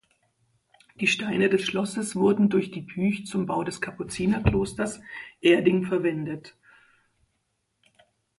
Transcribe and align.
Die 0.99 1.05
Steine 1.05 1.47
des 1.47 1.63
Schlosses 1.63 2.15
wurden 2.15 2.49
durch 2.49 2.71
die 2.71 2.81
Puech 2.81 3.27
zum 3.27 3.45
Bau 3.45 3.63
des 3.63 3.81
Kapuzinerklosters 3.81 4.99
Erding 5.43 5.85
verwendet. 5.85 6.57